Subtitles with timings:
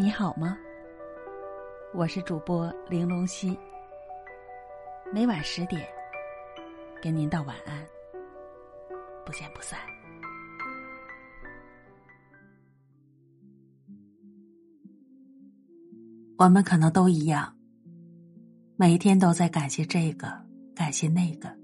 [0.00, 0.56] 你好吗？
[1.92, 3.54] 我是主播玲珑溪，
[5.12, 5.86] 每晚十点
[7.02, 7.86] 跟您道晚安，
[9.26, 9.78] 不见不散。
[16.38, 17.54] 我们可能都一样，
[18.76, 20.32] 每天都在感谢这个，
[20.74, 21.54] 感谢那个，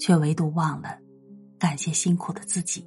[0.00, 0.98] 却唯独忘了
[1.56, 2.84] 感谢辛苦的自己。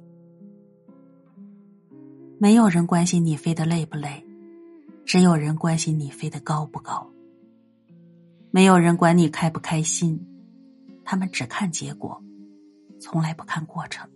[2.38, 4.24] 没有人关心你飞得累不累，
[5.04, 7.08] 只有人关心你飞得高不高。
[8.50, 10.20] 没有人管你开不开心，
[11.04, 12.22] 他们只看结果，
[13.00, 14.08] 从来不看过程。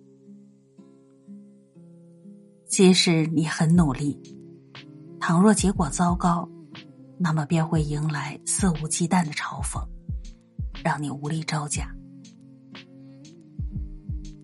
[2.67, 4.21] 即使你很努力，
[5.19, 6.49] 倘若结果糟糕，
[7.19, 9.83] 那么便会迎来肆无忌惮的嘲讽，
[10.85, 11.95] 让你无力招架。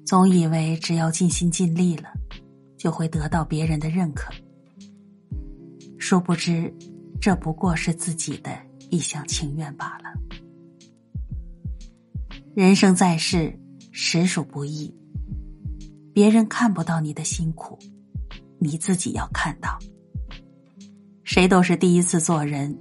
[0.06, 2.09] 总以为只要尽心尽力了。
[2.84, 4.30] 就会得到别人的认可，
[5.99, 6.71] 殊不知，
[7.18, 8.51] 这不过是自己的
[8.91, 10.13] 一厢情愿罢了。
[12.54, 13.59] 人生在世，
[13.91, 14.95] 实属不易。
[16.13, 17.79] 别人看不到你的辛苦，
[18.59, 19.79] 你自己要看到。
[21.23, 22.76] 谁都是第一次做人，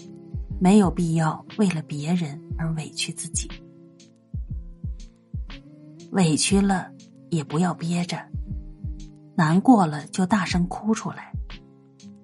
[0.60, 3.50] 没有必要为了别人而委屈自己。
[6.12, 6.92] 委屈了，
[7.30, 8.33] 也不要憋着。
[9.36, 11.32] 难过了就大声哭出来，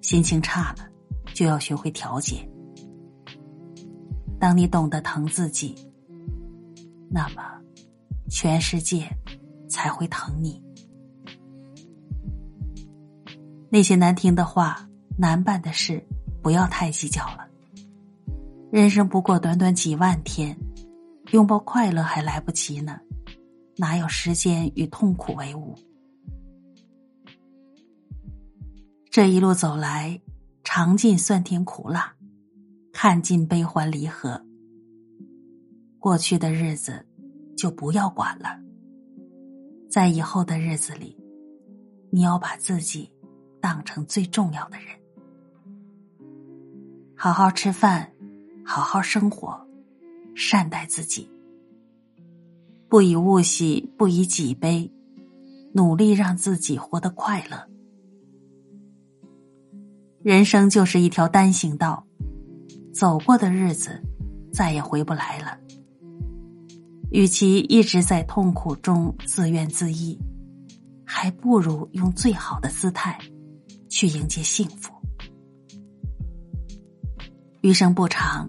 [0.00, 0.88] 心情差了
[1.34, 2.48] 就要学会调节。
[4.38, 5.74] 当你懂得疼自己，
[7.10, 7.42] 那么
[8.30, 9.06] 全世界
[9.68, 10.62] 才会疼你。
[13.68, 14.88] 那些难听的话、
[15.18, 16.02] 难办的事，
[16.42, 17.46] 不要太计较了。
[18.72, 20.56] 人生不过短短几万天，
[21.32, 22.98] 拥抱快乐还来不及呢，
[23.76, 25.74] 哪有时间与痛苦为伍？
[29.10, 30.20] 这一路走来，
[30.62, 32.14] 尝尽酸甜苦辣，
[32.92, 34.40] 看尽悲欢离合。
[35.98, 37.04] 过去的日子
[37.56, 38.60] 就不要管了，
[39.90, 41.18] 在以后的日子里，
[42.10, 43.10] 你要把自己
[43.60, 44.86] 当成最重要的人，
[47.16, 48.12] 好好吃饭，
[48.64, 49.60] 好好生活，
[50.36, 51.28] 善待自己，
[52.88, 54.88] 不以物喜，不以己悲，
[55.72, 57.68] 努力让自己活得快乐。
[60.22, 62.06] 人生就是一条单行道，
[62.92, 64.02] 走过的日子
[64.52, 65.58] 再也回不来了。
[67.10, 70.18] 与其一直在痛苦中自怨自艾，
[71.06, 73.18] 还不如用最好的姿态
[73.88, 74.92] 去迎接幸福。
[77.62, 78.46] 余生不长，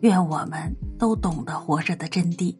[0.00, 2.56] 愿我们都懂得活着的真谛，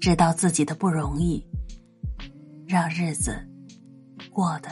[0.00, 1.46] 知道自己的不容易，
[2.66, 3.36] 让日子
[4.32, 4.70] 过得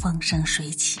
[0.00, 1.00] 风生水起。